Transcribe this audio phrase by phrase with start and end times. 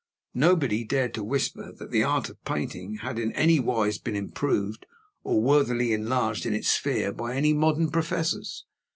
[0.33, 4.87] Nobody dared to whisper that the Art of painting had in anywise been improved
[5.23, 8.65] or worthily enlarged in its sphere by any modern professors.